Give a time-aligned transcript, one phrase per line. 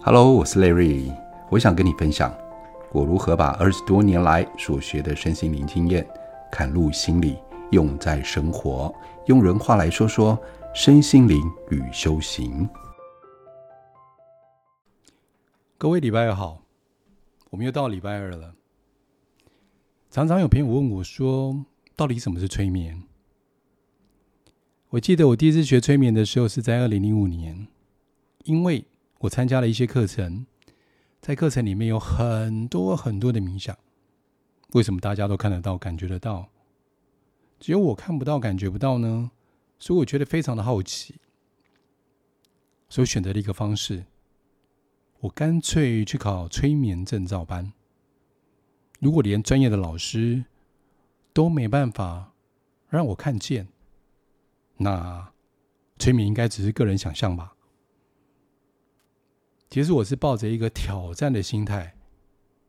[0.00, 1.12] Hello，我是 Larry，
[1.50, 2.32] 我想跟你分享
[2.92, 6.08] 我如何把二十多年来所学的身心灵经验
[6.52, 7.36] 嵌入心里，
[7.72, 8.94] 用在生活，
[9.26, 10.38] 用人话来说说
[10.72, 12.66] 身心灵与修行。
[15.76, 16.62] 各位礼拜二好，
[17.50, 18.54] 我们又到礼拜二了。
[20.10, 21.64] 常常有朋友问我说，
[21.96, 23.02] 到底什么是催眠？
[24.90, 27.66] 我记得我第一次学催眠的时候是在二零零五年，
[28.44, 28.86] 因为
[29.18, 30.46] 我参加了一些课程，
[31.20, 33.76] 在课程里面有很多很多的冥想。
[34.74, 36.50] 为什么大家都看得到、感觉得到，
[37.58, 39.30] 只有我看不到、感觉不到呢？
[39.78, 41.16] 所以我觉得非常的好奇，
[42.88, 44.04] 所以选择了一个方式，
[45.20, 47.72] 我干脆去考催眠证照班。
[49.00, 50.44] 如果连专业的老师
[51.32, 52.32] 都没办法
[52.88, 53.68] 让我看见，
[54.76, 55.32] 那
[55.98, 57.54] 催眠应该只是个人想象吧。
[59.70, 61.94] 其实我是抱着一个挑战的心态，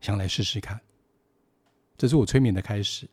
[0.00, 0.80] 想来试试看。
[1.98, 3.08] 这是我催眠的开始。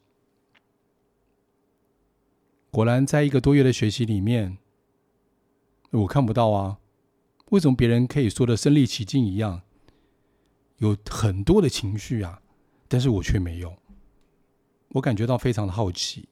[2.71, 4.57] 果然，在一个多月的学习里面，
[5.91, 6.79] 我看不到啊，
[7.49, 9.61] 为什么别人可以说的身临其境一样，
[10.77, 12.41] 有很多的情绪啊，
[12.87, 13.77] 但是我却没有。
[14.89, 16.29] 我感觉到非常的好奇。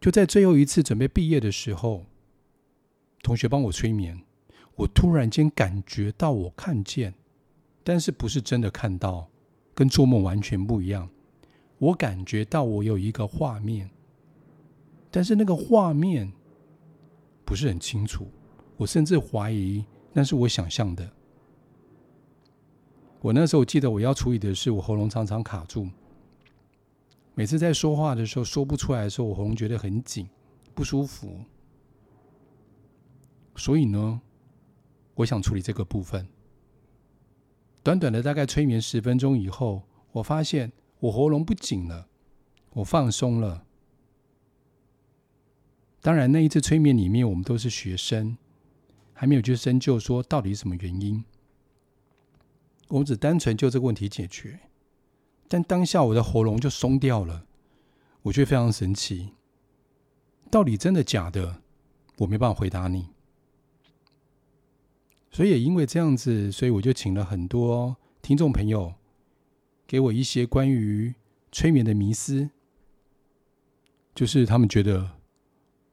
[0.00, 2.06] 就在最后一次准备毕业的时候，
[3.22, 4.22] 同学帮我催眠。
[4.76, 7.12] 我突然间感觉到我看见，
[7.82, 9.28] 但是不是真的看到，
[9.74, 11.08] 跟做梦完全不一样。
[11.78, 13.90] 我感觉到我有一个画面，
[15.10, 16.32] 但是那个画面
[17.44, 18.26] 不是很清楚。
[18.76, 21.10] 我甚至怀疑那是我想象的。
[23.20, 25.88] 我那时候记得我要处理的是我喉咙常常卡住，
[27.34, 30.28] 每次在说话的时候说不出来的时候，我喉咙觉得很紧，
[30.74, 31.40] 不舒服。
[33.56, 34.20] 所以呢，
[35.16, 36.26] 我想处理这个部分。
[37.82, 42.08] 短短的大概催眠十分钟以后，我发现我喉咙不紧了，
[42.72, 43.64] 我放松了。
[46.00, 48.36] 当然，那一次催眠里面，我们都是学生，
[49.12, 51.24] 还没有去深究说到底是什么原因。
[52.88, 54.60] 我们只单纯就这个问题解决。
[55.48, 57.46] 但当下我的喉咙就松掉了，
[58.22, 59.34] 我觉得非常神奇。
[60.50, 61.62] 到底真的假的？
[62.18, 63.08] 我没办法回答你。
[65.36, 68.94] 所以也因为这样子，所以我就请了很多听众朋友，
[69.86, 71.14] 给我一些关于
[71.52, 72.48] 催眠的迷思，
[74.14, 75.10] 就是他们觉得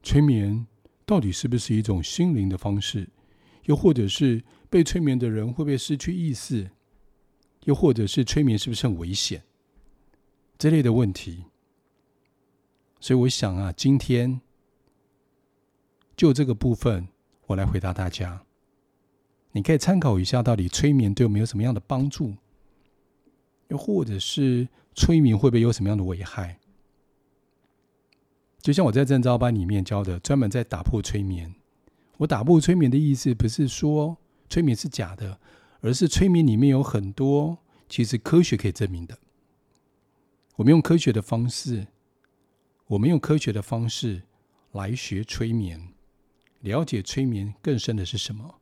[0.02, 0.66] 催眠
[1.04, 3.10] 到底是不是一种心灵的方式，
[3.64, 6.70] 又或者是被催眠的人会不会失去意识，
[7.64, 9.44] 又或者是催眠是不是很危险，
[10.56, 11.44] 这类的问题。
[12.98, 14.40] 所以我想啊，今天
[16.16, 17.08] 就这个部分，
[17.48, 18.46] 我来回答大家。
[19.56, 22.34] 你可以参考一下，到底催眠对我们有什么样的帮助？
[23.68, 24.66] 又或者是
[24.96, 26.58] 催眠会不会有什么样的危害？
[28.60, 31.54] 就像我在正招班里面教的，专门在打破催眠。
[32.16, 34.16] 我打破催眠的意思，不是说
[34.48, 35.38] 催眠是假的，
[35.80, 37.56] 而是催眠里面有很多
[37.88, 39.16] 其实科学可以证明的。
[40.56, 41.86] 我们用科学的方式，
[42.88, 44.22] 我们用科学的方式
[44.72, 45.90] 来学催眠，
[46.60, 48.56] 了解催眠更深的是什么？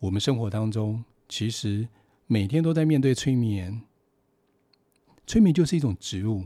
[0.00, 1.88] 我们生活当中，其实
[2.26, 3.82] 每天都在面对催眠。
[5.26, 6.44] 催眠就是一种植物。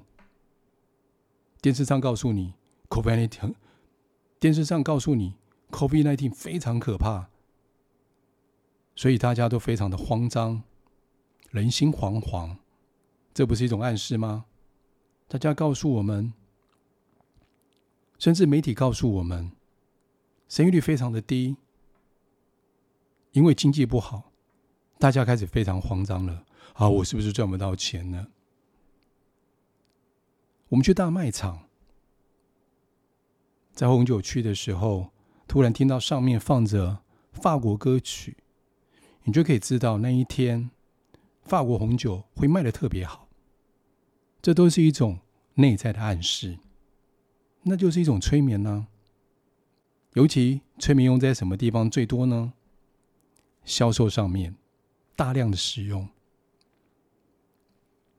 [1.60, 2.54] 电视上告诉你
[2.88, 3.54] ，COVID-19，
[4.40, 5.34] 电视上告诉你
[5.70, 7.28] ，COVID-19 非常可怕，
[8.96, 10.62] 所以大家都非常的慌张，
[11.50, 12.56] 人心惶惶。
[13.34, 14.46] 这不是一种暗示吗？
[15.28, 16.32] 大家告诉我们，
[18.19, 19.52] 甚至媒体告诉我们，
[20.48, 21.56] 生育率非常的低。
[23.32, 24.32] 因为经济不好，
[24.98, 26.44] 大家开始非常慌张了。
[26.75, 28.28] 啊，我是不是赚不到钱呢？
[30.69, 31.69] 我们去大卖场，
[33.75, 35.10] 在红酒区的时候，
[35.47, 37.00] 突然听到上面放着
[37.32, 38.37] 法国歌曲，
[39.25, 40.70] 你就可以知道那一天
[41.43, 43.29] 法国红酒会卖的特别好。
[44.40, 45.20] 这都是一种
[45.55, 46.58] 内在的暗示，
[47.62, 48.88] 那就是一种催眠呢。
[50.14, 52.55] 尤其催眠用在什么地方最多呢？
[53.64, 54.55] 销售上面
[55.14, 56.09] 大量的使用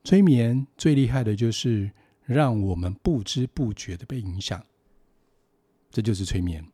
[0.03, 1.91] 催眠，最厉害的就是
[2.25, 4.65] 让我们不知不觉的被影响，
[5.89, 6.65] 这就是催眠。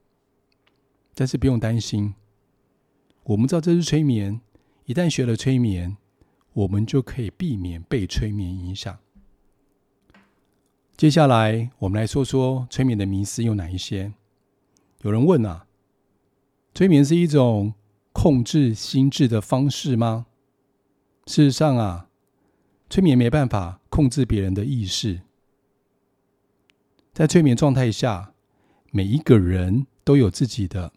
[1.14, 2.14] 但是不用担心，
[3.24, 4.42] 我们知道这是催眠，
[4.86, 5.98] 一旦学了催眠，
[6.54, 8.98] 我们就可以避免被催眠影响。
[10.96, 14.14] 接下来我们来说说催眠的迷思有哪一些？
[15.02, 15.68] 有人问啊，
[16.74, 17.74] 催眠是一种
[18.12, 20.26] 控制心智的方式吗？
[21.26, 22.10] 事实上啊，
[22.90, 25.22] 催眠没办法控制别人的意识。
[27.14, 28.34] 在催眠状态下，
[28.92, 30.92] 每一个人都有自己的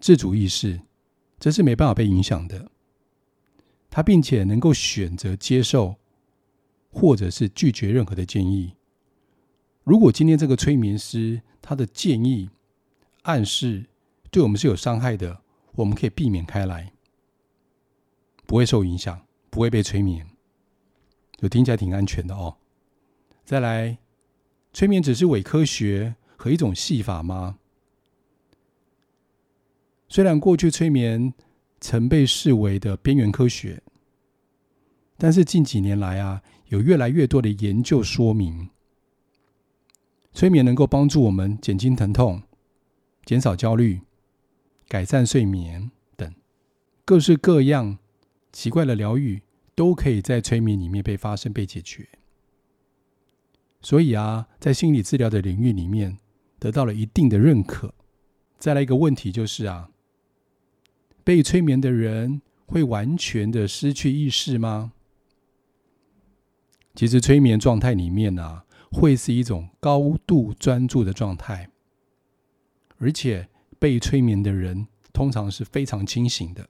[0.00, 0.82] 自主意识，
[1.38, 2.70] 这是没办法被影响的。
[3.88, 5.96] 他并且能够选择接受，
[6.90, 8.74] 或者是拒绝任何的建议。
[9.82, 12.50] 如果今天这个催眠师他的建议、
[13.22, 13.86] 暗示
[14.30, 15.40] 对我们是有伤害的，
[15.78, 16.92] 我们可以避免开来，
[18.44, 20.26] 不会受影响，不会被催眠，
[21.36, 22.56] 就听起来挺安全的哦。
[23.44, 23.98] 再来，
[24.72, 27.60] 催眠只是伪科学和一种戏法吗？
[30.08, 31.32] 虽然过去催眠
[31.80, 33.80] 曾被视为的边缘科学，
[35.16, 38.70] 但是近几年来啊，有越来越多的研究说明，
[40.32, 42.42] 催眠能够帮助我们减轻疼痛、
[43.24, 44.00] 减少焦虑、
[44.88, 46.34] 改善睡眠等
[47.04, 47.98] 各式各样
[48.50, 49.42] 奇怪的疗愈，
[49.74, 52.08] 都可以在催眠里面被发生、被解决。
[53.80, 56.18] 所以啊，在心理治疗的领域里面，
[56.58, 57.94] 得到了一定的认可。
[58.58, 59.90] 再来一个问题就是啊，
[61.22, 64.92] 被催眠的人会完全的失去意识吗？
[66.94, 71.70] 其实催眠状态里面啊，会是一种高度专注的状态，
[72.96, 76.68] 而且被催眠的人通常是非常清醒的。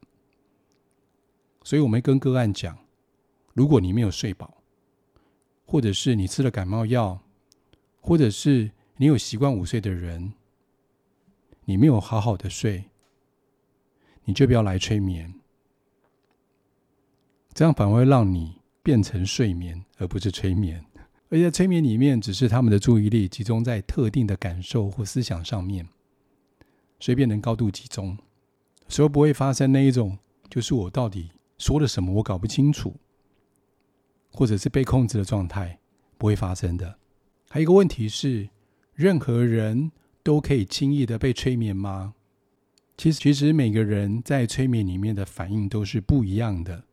[1.62, 2.78] 所以我们跟个案讲，
[3.52, 4.62] 如果你没有睡饱，
[5.66, 7.20] 或者是你吃了感冒药，
[8.00, 10.32] 或者是你有习惯午睡的人，
[11.64, 12.84] 你没有好好的睡，
[14.24, 15.34] 你就不要来催眠，
[17.52, 20.84] 这样反而会让你变成睡眠，而不是催眠。
[21.30, 25.86] 而且催眠里面，只是他们的注意力集中在特定的感受或思想上面，
[27.00, 28.16] 随便能高度集中，
[28.88, 30.18] 所以不会发生那一种，
[30.50, 32.94] 就是我到底说了什么，我搞不清楚。
[34.30, 35.80] 或者是被控制的状态
[36.18, 36.98] 不会发生的。
[37.48, 38.48] 还有一个问题是，
[38.94, 39.90] 任何人
[40.22, 42.14] 都可以轻易的被催眠吗？
[42.96, 46.84] 其实，其实每个人在催眠里面的反应都是不一样的。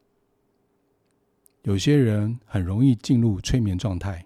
[1.64, 4.26] 有些人很容易进入催眠状态，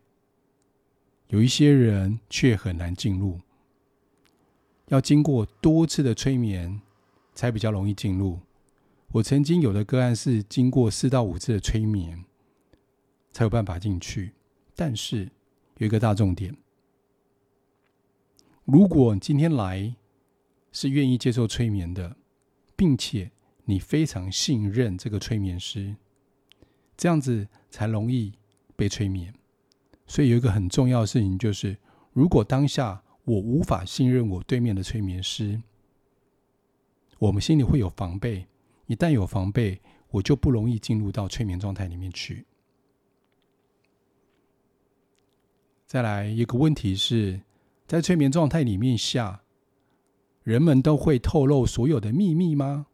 [1.30, 3.40] 有一些人却很难进入，
[4.90, 6.80] 要经过多次的催眠
[7.34, 8.40] 才比较容易进入。
[9.14, 12.26] 我曾经有的个案是经过四到五次的催眠。
[13.32, 14.34] 才有办法进去，
[14.76, 15.30] 但是
[15.78, 16.58] 有一个大重点：
[18.66, 19.96] 如果今天来
[20.72, 22.18] 是愿意接受催眠的，
[22.76, 23.32] 并且
[23.66, 25.96] 你非常信任这个催眠师，
[26.98, 28.34] 这样子才容易
[28.76, 29.32] 被催眠。
[30.08, 31.78] 所以有一个很重要的事情就是，
[32.12, 35.62] 如果当下我无法信任我对面的催眠师，
[37.20, 38.48] 我们心里会有防备。
[38.88, 39.80] 一旦有防备，
[40.10, 42.48] 我就不容易进入到催眠状态里面去。
[45.86, 47.42] 再来一个问题是，
[47.86, 49.44] 在催眠状态里面下，
[50.42, 52.88] 人们都会透露所有的秘密吗？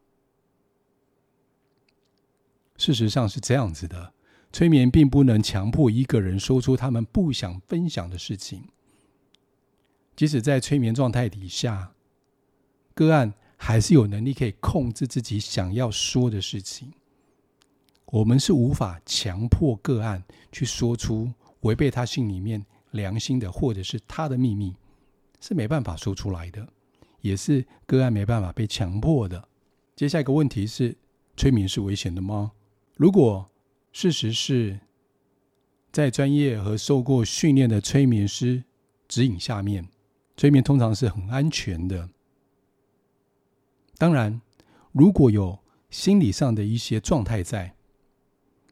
[2.75, 4.13] 事实上是这样子的，
[4.51, 8.67] 催眠并不能强迫一个人说出他们不想分享的事情。
[10.15, 11.93] 即使在催眠状态底下，
[12.93, 16.93] 个案还是有能力可以控制自己想要说的事情。
[18.05, 21.31] 我们是无法强迫个案去说出
[21.61, 22.65] 违背他心里面。
[22.91, 24.73] 良心的，或者是他的秘密，
[25.41, 26.65] 是没办法说出来的，
[27.19, 29.49] 也是个案没办法被强迫的。
[29.97, 30.95] 接下一个问题是：
[31.35, 32.53] 催眠是危险的吗？
[32.95, 33.49] 如果
[33.91, 34.79] 事实是
[35.91, 38.63] 在专业和受过训练的催眠师
[39.09, 39.89] 指引下面，
[40.37, 42.09] 催眠通常是很安全的。
[43.97, 44.41] 当然，
[44.91, 47.75] 如果有心理上的一些状态在，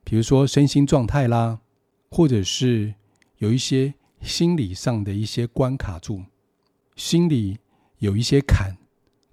[0.03, 1.59] 比如说身心状态啦，
[2.09, 2.95] 或者是
[3.37, 3.93] 有一些。
[4.23, 6.23] 心理上的一些关卡住，
[6.95, 7.57] 心里
[7.97, 8.77] 有一些坎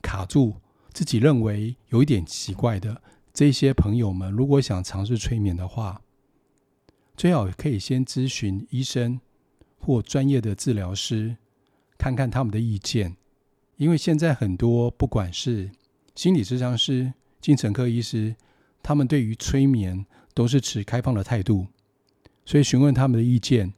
[0.03, 0.57] 卡住，
[0.93, 3.01] 自己认为有一点奇怪的
[3.33, 6.03] 这些朋友们，如果想尝试催眠的话，
[7.17, 9.21] 最好可以先咨询医生
[9.79, 11.37] 或专业的治疗师，
[12.00, 13.14] 看看他们的意见。
[13.76, 15.71] 因为现在很多不管是
[16.16, 18.35] 心理咨商师、精神科医师，
[18.83, 20.04] 他们对于催眠
[20.35, 21.66] 都是持开放的态度，
[22.45, 23.75] 所以询问他们的意见。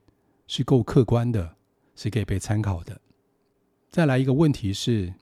[0.48, 1.56] 是够客观的，
[1.96, 3.00] 是可以被参考的。
[3.88, 5.14] 再来一个问题是，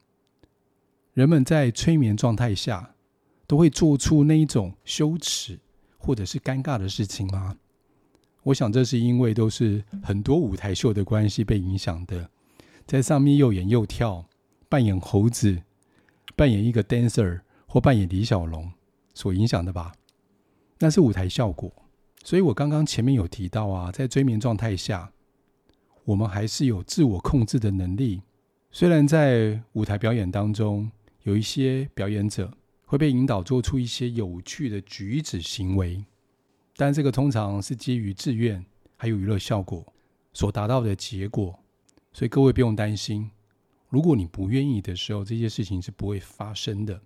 [1.12, 2.96] 人们在催眠状态下
[3.46, 5.60] 都会做出那一种羞耻
[5.98, 7.56] 或者是尴尬的事情吗？
[8.42, 12.28] 我想这是因为都是很多舞台秀的关系被影响的，
[12.90, 14.26] 在上面又演又跳，
[14.68, 15.62] 扮演猴子，
[16.34, 18.68] 扮演一个 dancer，或扮演李小龙
[19.14, 19.92] 所影响的吧？
[20.80, 21.72] 那是舞台效果。
[22.24, 25.12] 所以我刚刚前面有提到啊，在催眠状态下，
[26.02, 28.22] 我们还是有自我控制的能力。
[28.72, 30.90] 虽然在舞台表演当中，
[31.22, 32.52] 有一些表演者
[32.86, 36.04] 会被引导做出一些有趣的举止行为，
[36.74, 38.66] 但这个通常是基于自愿
[38.96, 39.86] 还有娱乐效果
[40.32, 41.56] 所达到的结果。
[42.12, 43.30] 所以各位不用担心，
[43.88, 47.00] 如果你不愿意的时候，这些事情是不会发生的。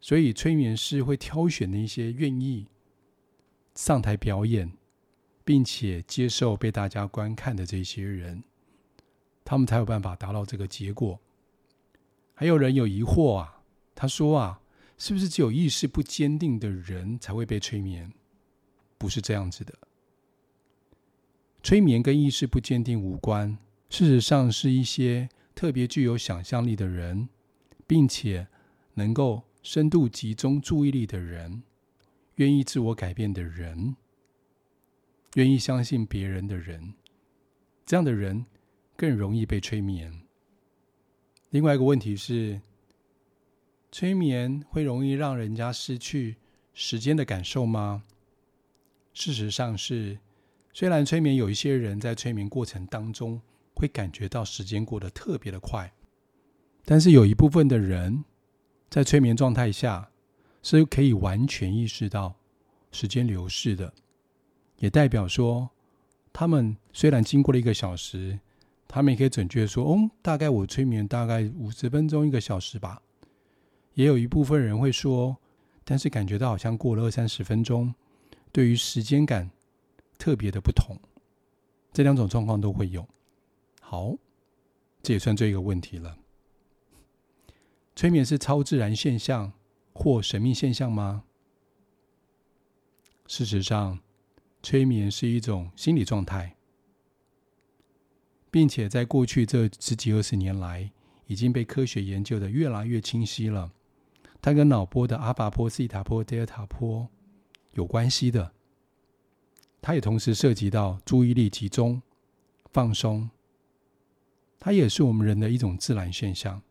[0.00, 2.66] 所以催眠师会挑选那些愿意
[3.74, 4.72] 上台表演，
[5.44, 8.42] 并且接受被大家观看的这些人，
[9.44, 11.20] 他们才有办法达到这个结果。
[12.34, 13.62] 还有人有疑惑啊，
[13.94, 14.60] 他说啊，
[14.98, 18.12] 是不是只有意识不坚定的人才会被催眠？
[18.98, 19.72] 不是这样子的，
[21.62, 23.56] 催眠跟意识不坚定无关。
[23.92, 27.28] 事实上，是一些特别具有想象力的人，
[27.86, 28.48] 并且
[28.94, 31.62] 能够深度集中注意力的人，
[32.36, 33.94] 愿意自我改变的人，
[35.34, 36.94] 愿意相信别人的人，
[37.84, 38.46] 这样的人
[38.96, 40.22] 更容易被催眠。
[41.50, 42.62] 另外一个问题是，
[43.92, 46.36] 催眠会容易让人家失去
[46.72, 48.04] 时间的感受吗？
[49.12, 50.18] 事实上是，
[50.72, 53.42] 虽然催眠有一些人在催眠过程当中，
[53.74, 55.92] 会感觉到时间过得特别的快，
[56.84, 58.24] 但是有一部分的人
[58.88, 60.10] 在催眠状态下
[60.62, 62.34] 是可以完全意识到
[62.90, 63.92] 时间流逝的，
[64.78, 65.70] 也代表说
[66.32, 68.38] 他们虽然经过了一个小时，
[68.86, 73.00] 他们也可以准确说：“哦，大概我催眠大概五十分钟一个小时吧。”
[73.94, 75.36] 也有一部分人会说，
[75.84, 77.94] 但是感觉到好像过了二三十分钟，
[78.50, 79.50] 对于时间感
[80.16, 80.98] 特别的不同，
[81.92, 83.06] 这两种状况都会有。
[83.92, 84.16] 好，
[85.02, 86.16] 这也算这一个问题了。
[87.94, 89.52] 催眠是超自然现象
[89.92, 91.24] 或神秘现象吗？
[93.26, 93.98] 事实上，
[94.62, 96.56] 催眠是一种心理状态，
[98.50, 100.90] 并且在过去这十几二十年来，
[101.26, 103.70] 已经被科学研究得越来越清晰了。
[104.40, 107.06] 它跟脑波的阿法波、西塔波、德尔塔波
[107.72, 108.54] 有关系的。
[109.82, 112.00] 它也同时涉及到注意力集中、
[112.72, 113.28] 放松。
[114.64, 116.62] 它也是我们人的一种自然现象，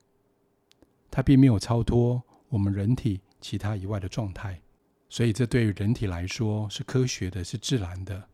[1.10, 4.62] 它并没有超脱我们人体其他以外的状态，
[5.10, 8.30] 所以这对于人体来说是科学的，是自然的。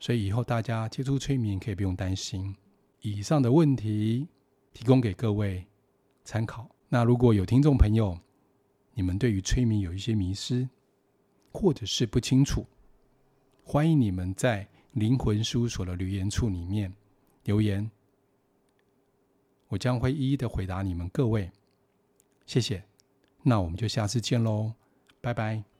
[0.00, 2.56] 所以以后大家接触催眠可以不用担心。
[3.02, 4.26] 以上的问题
[4.72, 5.64] 提供给各位
[6.24, 6.68] 参考。
[6.88, 8.18] 那如果有听众朋友，
[8.94, 10.68] 你们对于催眠有一些迷失，
[11.52, 12.66] 或者是不清楚，
[13.62, 16.92] 欢迎你们在灵魂事务所的留言处里面
[17.44, 17.88] 留言。
[19.72, 21.50] 我将会一一的回答你们各位，
[22.44, 22.84] 谢谢。
[23.42, 24.74] 那我们就下次见喽，
[25.22, 25.71] 拜拜。